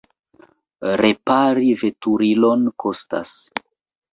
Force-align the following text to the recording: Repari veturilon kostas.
Repari 1.01 1.67
veturilon 1.83 2.67
kostas. 2.85 3.37